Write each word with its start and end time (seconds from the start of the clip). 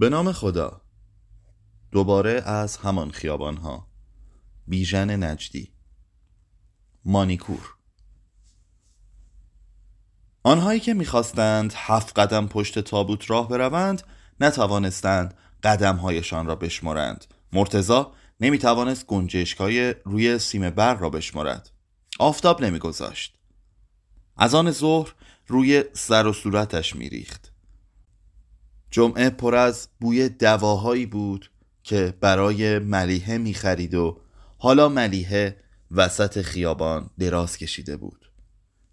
به 0.00 0.08
نام 0.08 0.32
خدا. 0.32 0.80
دوباره 1.90 2.32
از 2.44 2.76
همان 2.76 3.10
خیابان 3.10 3.56
ها 3.56 3.88
بیژن 4.66 5.24
نجدی. 5.24 5.72
مانیکور. 7.04 7.74
آنهایی 10.42 10.80
که 10.80 10.94
می‌خواستند 10.94 11.72
هفت 11.76 12.18
قدم 12.18 12.46
پشت 12.46 12.78
تابوت 12.78 13.30
راه 13.30 13.48
بروند 13.48 14.02
نتوانستند 14.40 15.34
قدمهایشان 15.62 16.46
را 16.46 16.56
بشمرند. 16.56 17.24
مرتزا 17.52 18.12
نمی‌توانست 18.40 19.06
گنجشکای 19.06 19.94
روی 20.04 20.38
سیم 20.38 20.70
بر 20.70 20.94
را 20.94 21.10
بشمرد. 21.10 21.70
آفتاب 22.18 22.64
نمیگذاشت. 22.64 23.38
از 24.36 24.54
آن 24.54 24.70
ظهر 24.70 25.14
روی 25.46 25.84
سر 25.92 26.26
و 26.26 26.32
صورتش 26.32 26.96
میریخت. 26.96 27.49
جمعه 28.90 29.30
پر 29.30 29.54
از 29.54 29.88
بوی 30.00 30.28
دواهایی 30.28 31.06
بود 31.06 31.50
که 31.82 32.14
برای 32.20 32.78
ملیحه 32.78 33.38
می‌خرید 33.38 33.94
و 33.94 34.20
حالا 34.58 34.88
ملیحه 34.88 35.56
وسط 35.90 36.42
خیابان 36.42 37.10
دراز 37.18 37.56
کشیده 37.56 37.96
بود. 37.96 38.30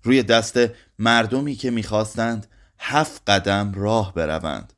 روی 0.04 0.24
دست 0.24 0.60
مردمی 1.00 1.56
که 1.56 1.72
می‌خواستند 1.72 2.48
هفت 2.80 3.30
قدم 3.30 3.74
راه 3.76 4.14
بروند. 4.14 4.74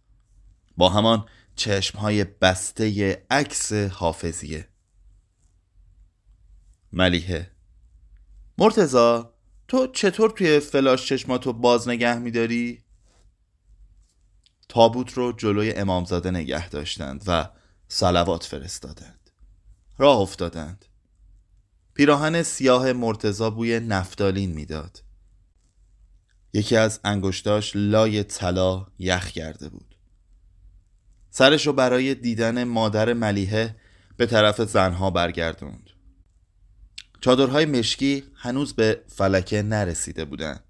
با 0.78 0.90
همان 0.90 1.26
چشمهای 1.56 2.24
بسته 2.24 3.18
عکس 3.30 3.74
حافظیه 3.74 4.68
ملیحه 6.94 7.52
مرتزا 8.58 9.34
تو 9.68 9.88
چطور 9.88 10.30
توی 10.30 10.60
فلاش 10.60 11.08
چشماتو 11.08 11.54
باز 11.54 11.88
نگه 11.88 12.18
میداری؟ 12.18 12.84
تابوت 14.70 15.14
رو 15.14 15.32
جلوی 15.32 15.72
امامزاده 15.72 16.32
نگه 16.32 16.70
داشتند 16.70 17.24
و 17.28 17.50
سلوات 17.88 18.44
فرستادند. 18.44 19.30
راه 19.98 20.18
افتادند. 20.18 20.86
پیراهن 21.94 22.44
سیاه 22.44 22.94
مرتزا 22.94 23.50
بوی 23.50 23.80
نفتالین 23.80 24.52
می‌داد. 24.52 25.04
یکی 26.54 26.76
از 26.76 27.00
انگشتاش 27.04 27.72
لای 27.76 28.24
طلا 28.24 28.88
یخ 29.00 29.28
کرده 29.28 29.70
بود. 29.70 29.96
سرش 31.30 31.68
رو 31.68 31.74
برای 31.74 32.16
دیدن 32.16 32.64
مادر 32.64 33.14
ملیحه 33.14 33.76
به 34.18 34.26
طرف 34.26 34.62
زنها 34.62 35.10
برگردوند. 35.10 35.90
چادرهای 37.22 37.66
مشکی 37.66 38.24
هنوز 38.36 38.74
به 38.74 39.04
فلکه 39.08 39.62
نرسیده 39.62 40.26
بودند. 40.26 40.64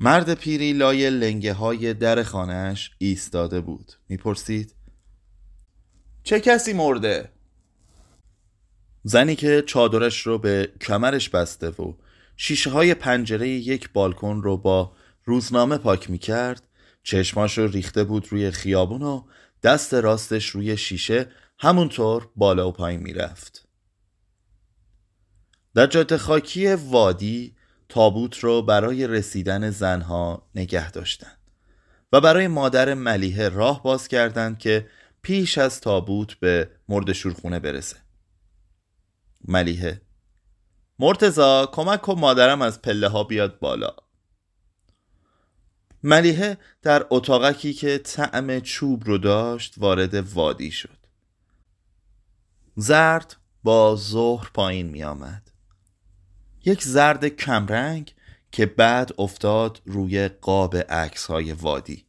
مرد 0.00 0.34
پیری 0.34 0.72
لای 0.72 1.10
لنگه 1.10 1.52
های 1.52 1.94
در 1.94 2.22
خانهش 2.22 2.90
ایستاده 2.98 3.60
بود 3.60 3.92
می‌پرسید 4.08 4.74
چه 6.22 6.40
کسی 6.40 6.72
مرده؟ 6.72 7.30
زنی 9.02 9.36
که 9.36 9.62
چادرش 9.66 10.26
رو 10.26 10.38
به 10.38 10.72
کمرش 10.80 11.28
بسته 11.28 11.68
و 11.68 11.94
شیشه 12.36 12.70
های 12.70 12.94
پنجره 12.94 13.48
یک 13.48 13.92
بالکن 13.92 14.40
رو 14.42 14.56
با 14.56 14.92
روزنامه 15.24 15.78
پاک 15.78 16.10
می‌کرد 16.10 16.68
چشماش 17.02 17.58
رو 17.58 17.66
ریخته 17.66 18.04
بود 18.04 18.26
روی 18.30 18.50
خیابون 18.50 19.02
و 19.02 19.24
دست 19.62 19.94
راستش 19.94 20.48
روی 20.48 20.76
شیشه 20.76 21.26
همونطور 21.58 22.28
بالا 22.36 22.68
و 22.68 22.72
پایین 22.72 23.00
می‌رفت 23.00 23.68
در 25.74 25.86
جاده 25.86 26.18
خاکی 26.18 26.74
وادی 26.74 27.56
تابوت 27.88 28.38
رو 28.38 28.62
برای 28.62 29.06
رسیدن 29.06 29.70
زنها 29.70 30.50
نگه 30.54 30.90
داشتند 30.90 31.38
و 32.12 32.20
برای 32.20 32.48
مادر 32.48 32.94
ملیحه 32.94 33.48
راه 33.48 33.82
باز 33.82 34.08
کردند 34.08 34.58
که 34.58 34.88
پیش 35.22 35.58
از 35.58 35.80
تابوت 35.80 36.34
به 36.34 36.70
مرد 36.88 37.12
شورخونه 37.12 37.58
برسه. 37.58 37.96
ملیحه 39.48 40.00
مرتزا 40.98 41.66
کمک 41.66 42.02
کن 42.02 42.18
مادرم 42.18 42.62
از 42.62 42.82
پله 42.82 43.08
ها 43.08 43.24
بیاد 43.24 43.58
بالا. 43.58 43.96
ملیحه 46.02 46.58
در 46.82 47.06
اتاقکی 47.10 47.72
که 47.72 47.98
طعم 47.98 48.60
چوب 48.60 49.04
رو 49.04 49.18
داشت 49.18 49.74
وارد 49.76 50.14
وادی 50.14 50.70
شد. 50.70 50.98
زرد 52.76 53.36
با 53.62 53.96
ظهر 53.96 54.50
پایین 54.54 54.86
می 54.86 55.04
آمد 55.04 55.50
یک 56.64 56.82
زرد 56.82 57.28
کمرنگ 57.28 58.14
که 58.52 58.66
بعد 58.66 59.10
افتاد 59.18 59.82
روی 59.84 60.28
قاب 60.28 60.76
عکس 60.76 61.26
های 61.26 61.52
وادی. 61.52 62.06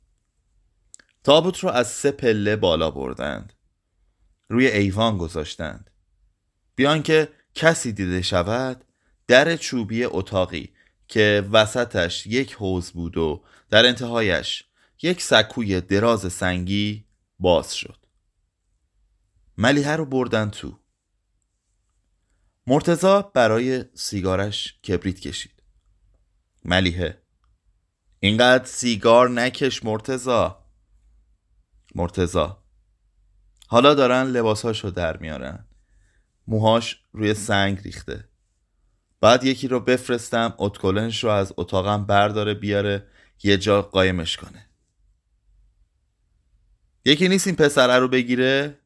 تابوت 1.24 1.60
رو 1.60 1.70
از 1.70 1.88
سه 1.88 2.12
پله 2.12 2.56
بالا 2.56 2.92
بردند. 2.92 3.54
روی 4.50 4.68
ایوان 4.68 5.18
گذاشتند. 5.18 5.90
بیان 6.76 7.04
که 7.04 7.30
کسی 7.56 7.92
دیده 7.92 8.22
شود 8.22 8.86
در 9.28 9.58
چوبی 9.58 10.04
اتاقی 10.04 10.70
که 11.08 11.48
وسطش 11.52 12.28
یک 12.28 12.54
حوز 12.54 12.92
بود 12.92 13.18
و 13.18 13.44
در 13.70 13.86
انتهایش 13.86 14.64
یک 15.02 15.22
سکوی 15.22 15.82
دراز 15.82 16.34
سنگی 16.34 17.06
باز 17.40 17.76
شد. 17.76 17.98
ملیحه 19.58 19.96
رو 19.96 20.06
بردن 20.06 20.50
تو. 20.50 20.80
مرتزا 22.68 23.22
برای 23.22 23.86
سیگارش 23.94 24.80
کبریت 24.81 25.20
کشید. 25.20 25.64
ملیحه. 26.64 27.22
اینقدر 28.20 28.66
سیگار 28.66 29.30
نکش 29.30 29.84
مرتزا 29.84 30.66
مرتزا 31.96 32.64
حالا 33.68 33.94
دارن 33.94 34.24
لباساشو 34.24 34.90
در 34.90 35.18
میارن. 35.18 35.68
موهاش 36.48 37.04
روی 37.12 37.34
سنگ 37.34 37.80
ریخته. 37.80 38.30
بعد 39.22 39.44
یکی 39.44 39.68
رو 39.68 39.80
بفرستم 39.80 40.54
اتکلنش 40.58 41.24
رو 41.24 41.30
از 41.30 41.54
اتاقم 41.58 42.06
برداره 42.06 42.54
بیاره 42.54 43.08
یه 43.44 43.58
جا 43.58 43.81
قایمش 43.81 44.38
کنه. 44.38 44.70
یکی 47.06 47.28
نیست 47.28 47.48
این 47.48 47.56
پسره 47.56 48.00
رو 48.00 48.08
بگیره؟ 48.08 48.80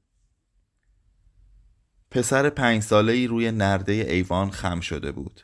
پسر 2.11 2.49
پنج 2.49 2.83
ساله 2.83 3.13
ای 3.13 3.27
روی 3.27 3.51
نرده 3.51 3.93
ایوان 3.93 4.51
خم 4.51 4.79
شده 4.79 5.11
بود. 5.11 5.41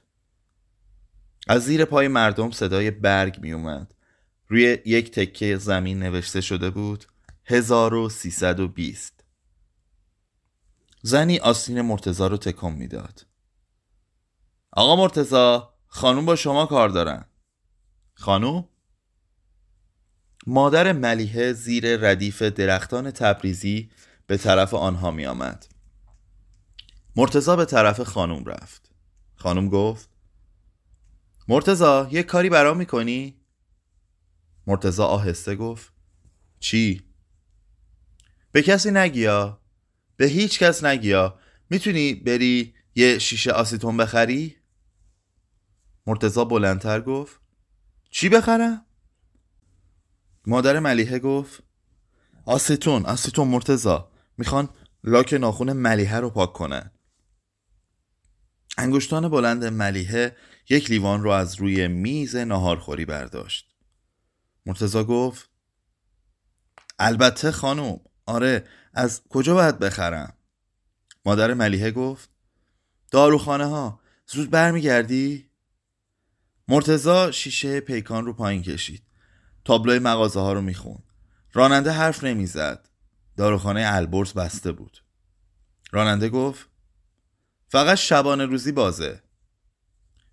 از 1.47 1.63
زیر 1.63 1.85
پای 1.85 2.07
مردم 2.07 2.51
صدای 2.51 2.91
برگ 2.91 3.39
می 3.41 3.53
اومد 3.53 3.93
روی 4.47 4.77
یک 4.85 5.11
تکه 5.11 5.57
زمین 5.57 5.99
نوشته 5.99 6.41
شده 6.41 6.69
بود 6.69 7.05
1320 7.45 9.23
زنی 11.01 11.39
آستین 11.39 11.81
مرتزا 11.81 12.27
رو 12.27 12.37
تکم 12.37 12.73
می‌داد. 12.73 13.25
آقا 14.71 14.95
مرتزا 14.95 15.73
خانوم 15.87 16.25
با 16.25 16.35
شما 16.35 16.65
کار 16.65 16.89
دارن. 16.89 17.25
خانوم؟ 18.13 18.69
مادر 20.47 20.91
ملیحه 20.91 21.53
زیر 21.53 21.97
ردیف 21.97 22.41
درختان 22.41 23.11
تبریزی 23.11 23.91
به 24.27 24.37
طرف 24.37 24.73
آنها 24.73 25.11
می 25.11 25.25
آمد 25.25 25.74
مرتزا 27.15 27.55
به 27.55 27.65
طرف 27.65 28.01
خانوم 28.01 28.45
رفت 28.45 28.91
خانوم 29.35 29.69
گفت 29.69 30.09
مرتزا 31.47 32.09
یه 32.11 32.23
کاری 32.23 32.49
برام 32.49 32.77
می‌کنی؟ 32.77 33.41
مرتزا 34.67 35.05
آهسته 35.05 35.55
گفت 35.55 35.93
چی؟ 36.59 37.03
به 38.51 38.61
کسی 38.61 38.91
نگیا 38.91 39.61
به 40.17 40.25
هیچ 40.25 40.59
کس 40.59 40.83
نگیا 40.83 41.39
می‌تونی 41.69 42.13
بری 42.13 42.75
یه 42.95 43.19
شیشه 43.19 43.51
آسیتون 43.51 43.97
بخری؟ 43.97 44.55
مرتزا 46.07 46.45
بلندتر 46.45 47.01
گفت 47.01 47.41
چی 48.09 48.29
بخرم؟ 48.29 48.85
مادر 50.47 50.79
ملیحه 50.79 51.19
گفت 51.19 51.63
آسیتون 52.45 53.05
آسیتون 53.05 53.47
مرتزا 53.47 54.11
می‌خوان 54.37 54.69
لاک 55.03 55.33
ناخون 55.33 55.73
ملیحه 55.73 56.19
رو 56.19 56.29
پاک 56.29 56.53
کنن 56.53 56.91
انگشتان 58.77 59.29
بلند 59.29 59.65
ملیحه 59.65 60.35
یک 60.69 60.91
لیوان 60.91 61.23
رو 61.23 61.29
از 61.29 61.55
روی 61.55 61.87
میز 61.87 62.35
ناهارخوری 62.35 63.05
برداشت. 63.05 63.75
مرتزا 64.65 65.03
گفت 65.03 65.49
البته 66.99 67.51
خانوم 67.51 67.99
آره 68.25 68.67
از 68.93 69.21
کجا 69.29 69.53
باید 69.53 69.79
بخرم؟ 69.79 70.33
مادر 71.25 71.53
ملیحه 71.53 71.91
گفت 71.91 72.29
داروخانه 73.11 73.65
ها 73.65 73.99
زود 74.27 74.49
برمیگردی؟ 74.49 75.49
مرتزا 76.67 77.31
شیشه 77.31 77.79
پیکان 77.79 78.25
رو 78.25 78.33
پایین 78.33 78.61
کشید. 78.61 79.03
تابلوی 79.65 79.99
مغازه 79.99 80.39
ها 80.39 80.53
رو 80.53 80.61
میخون 80.61 81.03
راننده 81.53 81.91
حرف 81.91 82.23
نمی‌زد. 82.23 82.89
داروخانه 83.37 83.81
البرز 83.85 84.33
بسته 84.33 84.71
بود. 84.71 85.03
راننده 85.91 86.29
گفت 86.29 86.69
فقط 87.67 87.97
شبانه 87.97 88.45
روزی 88.45 88.71
بازه. 88.71 89.23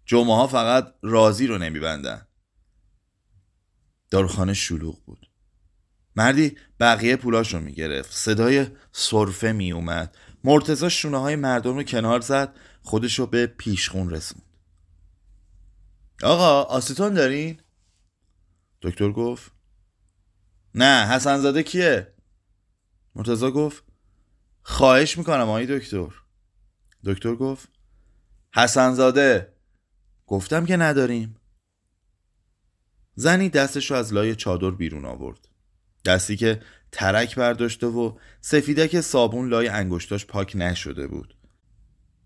جمعه 0.05 0.35
ها 0.37 0.47
فقط 0.47 0.95
رازی 1.03 1.47
رو 1.47 1.59
نمیبندن. 1.59 2.27
داروخانه 4.11 4.55
شلوغ 4.55 5.05
بود. 5.05 5.31
مردی 6.17 6.57
بقیه 6.81 7.17
پولاشو 7.17 7.61
می‌گرفت. 7.61 8.13
صدای 8.13 8.67
صرفه 8.93 9.53
میومد 9.53 10.17
مرتزا 10.45 10.89
شونه 10.89 11.19
های 11.19 11.37
مردم 11.37 11.75
رو 11.75 11.83
کنار 11.83 12.21
زد. 12.21 12.57
خودشو 12.83 13.27
به 13.27 13.47
پیشخون 13.47 14.11
رسوند. 14.11 14.59
آقا 16.23 16.63
آسیتون 16.63 17.15
دارین؟ 17.15 17.61
دکتر 18.83 19.13
گفت. 19.13 19.53
نه 20.75 21.07
حسن 21.07 21.41
زاده 21.41 21.63
کیه؟ 21.63 22.15
مرتزا 23.15 23.51
گفت. 23.51 23.85
خواهش 24.63 25.19
می‌کنم 25.19 25.49
آقای 25.49 25.79
دکتر. 25.79 26.22
دکتر 27.05 27.35
گفت 27.35 27.69
حسن 28.55 28.95
زاده 28.95 29.53
گفتم 30.27 30.67
که 30.67 30.77
نداریم. 30.77 31.37
زنی 33.15 33.49
دستش 33.49 33.91
رو 33.91 33.97
از 33.97 34.13
لای 34.13 34.37
چادر 34.37 34.71
بیرون 34.71 35.05
آورد. 35.05 35.49
دستی 36.05 36.37
که 36.37 36.63
ترک 36.93 37.37
برداشته 37.37 37.87
و 37.87 38.19
سفیدک 38.41 39.01
صابون 39.01 39.49
لای 39.49 39.69
انگشتاش 39.69 40.27
پاک 40.27 40.53
نشده 40.55 41.07
بود. 41.07 41.37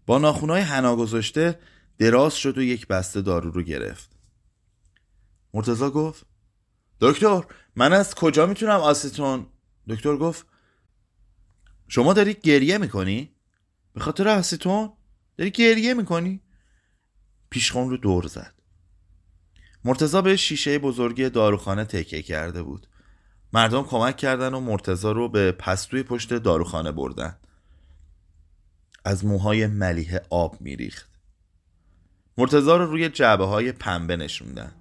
با 0.06 0.18
ناخونای 0.18 0.62
حنا 0.62 0.96
گذاشته 0.96 1.58
دراز 1.98 2.34
شد 2.34 2.58
و 2.58 2.62
یک 2.62 2.86
بسته 2.86 3.22
دارو 3.22 3.50
رو 3.50 3.62
گرفت. 3.62 4.10
مرتزا 5.54 5.90
گفت 5.90 6.26
دکتر 7.00 7.44
من 7.76 7.92
از 7.92 8.14
کجا 8.14 8.46
می‌تونم 8.46 8.80
آسیتون؟ 8.80 9.46
دکتر 9.88 10.16
گفت 10.16 10.46
شما 11.88 12.12
داری 12.12 12.34
گریه 12.34 12.78
می‌کنی؟ 12.78 13.35
به 13.96 14.02
خاطر 14.02 14.28
آسیتون؟ 14.28 14.92
داری 15.36 15.50
گریه 15.50 15.94
می‌کنی؟ 15.94 16.42
پیشخون 17.50 17.90
رو 17.90 17.96
دور 17.96 18.26
زد. 18.26 18.54
مرتزا 19.84 20.22
به 20.22 20.36
شیشه 20.36 20.78
بزرگی 20.78 21.30
داروخانه 21.30 21.84
تکیه 21.84 22.22
کرده 22.22 22.62
بود. 22.62 22.86
مردم 23.52 23.82
کمک 23.82 24.16
کردن 24.16 24.54
و 24.54 24.60
مرتزا 24.60 25.12
رو 25.12 25.28
به 25.28 25.52
پستوی 25.52 26.02
پشت 26.02 26.34
داروخانه 26.34 26.92
بردن. 26.92 27.38
از 29.04 29.24
موهای 29.24 29.66
ملیه 29.66 30.22
آب 30.30 30.60
میریخت. 30.60 31.10
مرتزا 32.38 32.76
رو 32.76 32.86
روی 32.86 33.08
جعبه 33.08 33.44
های 33.44 33.72
پنبه 33.72 34.16
نشوندن. 34.16 34.72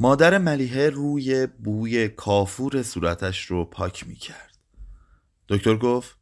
مادر 0.00 0.38
ملیحه 0.38 0.90
روی 0.90 1.46
بوی 1.46 2.08
کافور 2.08 2.82
صورتش 2.82 3.44
رو 3.44 3.64
پاک 3.64 4.06
می 4.08 4.16
کرد 4.16 4.58
دکتر 5.48 5.76
گفت 5.76 6.18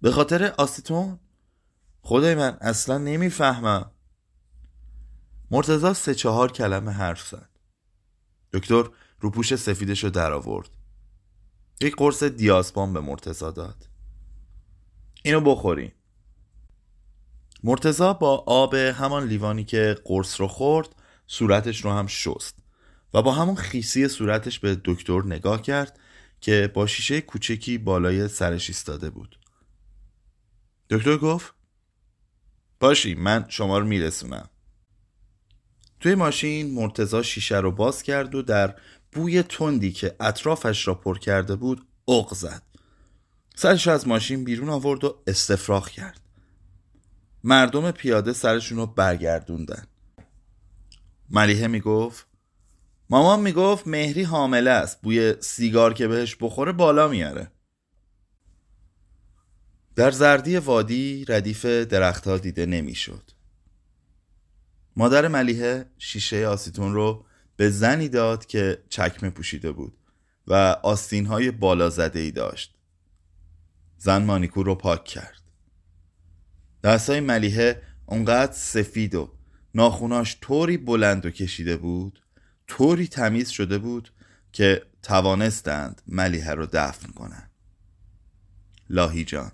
به 0.00 0.10
خاطر 0.10 0.54
آسیتون 0.58 1.18
خدای 2.02 2.34
من 2.34 2.58
اصلا 2.60 2.98
نمی‌فهمم. 2.98 3.90
مرتزا 5.50 5.94
سه 5.94 6.14
چهار 6.14 6.52
کلمه 6.52 6.92
حرف 6.92 7.28
زد. 7.28 7.50
دکتر 8.52 8.84
روپوش 9.20 9.54
سفیدش 9.54 10.04
رو 10.04 10.10
در 10.10 10.32
آورد 10.32 10.68
یک 11.80 11.96
قرص 11.96 12.22
دیاسپام 12.22 12.92
به 12.92 13.00
مرتزا 13.00 13.50
داد. 13.50 13.88
اینو 15.22 15.40
بخورین 15.40 15.92
مرتزا 17.64 18.12
با 18.12 18.44
آب 18.46 18.74
همان 18.74 19.26
لیوانی 19.26 19.64
که 19.64 19.96
قرص 20.04 20.40
رو 20.40 20.48
خورد 20.48 20.88
صورتش 21.26 21.84
رو 21.84 21.90
هم 21.92 22.06
شست 22.06 22.58
و 23.14 23.22
با 23.22 23.32
همون 23.32 23.56
خیسی 23.56 24.08
صورتش 24.08 24.58
به 24.58 24.80
دکتر 24.84 25.22
نگاه 25.22 25.62
کرد 25.62 25.98
که 26.40 26.70
با 26.74 26.86
شیشه 26.86 27.20
کوچکی 27.20 27.78
بالای 27.78 28.28
سرش 28.28 28.68
ایستاده 28.70 29.10
بود. 29.10 29.38
دکتر 30.90 31.16
گفت 31.16 31.54
باشی 32.80 33.14
من 33.14 33.44
شما 33.48 33.78
رو 33.78 33.86
میرسونم. 33.86 34.48
توی 36.00 36.14
ماشین 36.14 36.74
مرتزا 36.74 37.22
شیشه 37.22 37.56
رو 37.56 37.70
باز 37.70 38.02
کرد 38.02 38.34
و 38.34 38.42
در 38.42 38.74
بوی 39.12 39.42
تندی 39.42 39.92
که 39.92 40.16
اطرافش 40.20 40.88
را 40.88 40.94
پر 40.94 41.18
کرده 41.18 41.56
بود 41.56 41.86
اق 42.08 42.34
زد. 42.34 42.62
سرش 43.54 43.88
از 43.88 44.08
ماشین 44.08 44.44
بیرون 44.44 44.68
آورد 44.68 45.04
و 45.04 45.22
استفراغ 45.26 45.88
کرد. 45.88 46.20
مردم 47.44 47.90
پیاده 47.90 48.32
سرشون 48.32 48.78
رو 48.78 48.86
برگردوندن. 48.86 49.86
ملیحه 51.30 51.66
می‌گفت 51.66 52.26
مامان 53.10 53.40
می‌گفت 53.40 53.86
مهری 53.86 54.22
حامله 54.22 54.70
است 54.70 55.02
بوی 55.02 55.34
سیگار 55.40 55.94
که 55.94 56.08
بهش 56.08 56.36
بخوره 56.40 56.72
بالا 56.72 57.08
میاره 57.08 57.50
در 59.96 60.10
زردی 60.10 60.56
وادی 60.56 61.24
ردیف 61.28 61.64
درختها 61.64 62.38
دیده 62.38 62.66
نمی‌شد. 62.66 63.30
مادر 64.96 65.28
ملیحه 65.28 65.86
شیشه 65.98 66.46
آسیتون 66.46 66.94
رو 66.94 67.24
به 67.56 67.70
زنی 67.70 68.08
داد 68.08 68.46
که 68.46 68.82
چکمه 68.88 69.30
پوشیده 69.30 69.72
بود 69.72 69.98
و 70.46 70.54
آستین 70.82 71.26
های 71.26 71.50
بالا 71.50 71.90
زده 71.90 72.18
ای 72.18 72.30
داشت. 72.30 72.74
زن 73.98 74.24
مانیکور 74.24 74.66
رو 74.66 74.74
پاک 74.74 75.04
کرد. 75.04 75.42
دستای 76.84 77.20
ملیحه 77.20 77.82
اونقدر 78.06 78.52
سفید 78.52 79.14
و 79.14 79.32
ناخوناش 79.74 80.38
طوری 80.40 80.76
بلند 80.76 81.26
و 81.26 81.30
کشیده 81.30 81.76
بود 81.76 82.22
طوری 82.66 83.08
تمیز 83.08 83.48
شده 83.48 83.78
بود 83.78 84.12
که 84.52 84.82
توانستند 85.02 86.02
ملیحه 86.06 86.54
رو 86.54 86.66
دفن 86.72 87.12
کنند. 87.12 87.50
لاهی 88.90 89.24
جان 89.24 89.52